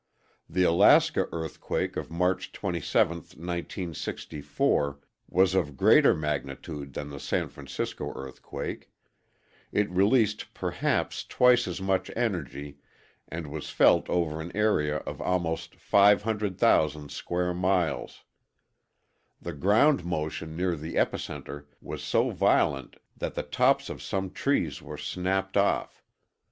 [0.49, 8.11] The Alaska earthquake of March 27, 1964, was of greater magnitude than the San Francisco
[8.15, 8.89] earthquake;
[9.71, 12.79] it released perhaps twice as much energy
[13.27, 18.23] and was felt over an area of almost 500,000 square miles.
[19.39, 24.81] The ground motion near the epicenter was so violent that the tops of some trees
[24.81, 26.01] were snapped off.